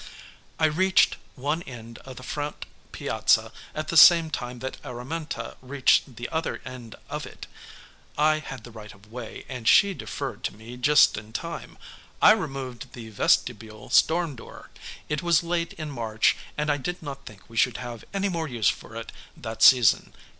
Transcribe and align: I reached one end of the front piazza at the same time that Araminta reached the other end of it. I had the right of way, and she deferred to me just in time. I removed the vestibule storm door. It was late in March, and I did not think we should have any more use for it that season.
I 0.57 0.65
reached 0.65 1.17
one 1.35 1.61
end 1.61 1.99
of 1.99 2.15
the 2.15 2.23
front 2.23 2.65
piazza 2.91 3.51
at 3.75 3.89
the 3.89 3.95
same 3.97 4.31
time 4.31 4.57
that 4.57 4.77
Araminta 4.83 5.57
reached 5.61 6.15
the 6.15 6.27
other 6.29 6.59
end 6.65 6.95
of 7.07 7.27
it. 7.27 7.45
I 8.17 8.39
had 8.39 8.63
the 8.63 8.71
right 8.71 8.91
of 8.95 9.11
way, 9.11 9.45
and 9.47 9.67
she 9.67 9.93
deferred 9.93 10.43
to 10.45 10.55
me 10.55 10.75
just 10.75 11.17
in 11.17 11.33
time. 11.33 11.77
I 12.19 12.31
removed 12.31 12.93
the 12.93 13.09
vestibule 13.09 13.91
storm 13.91 14.35
door. 14.35 14.71
It 15.07 15.21
was 15.21 15.43
late 15.43 15.73
in 15.73 15.91
March, 15.91 16.35
and 16.57 16.71
I 16.71 16.77
did 16.77 17.03
not 17.03 17.27
think 17.27 17.47
we 17.47 17.55
should 17.55 17.77
have 17.77 18.03
any 18.11 18.27
more 18.27 18.47
use 18.47 18.69
for 18.69 18.95
it 18.95 19.11
that 19.37 19.61
season. 19.61 20.13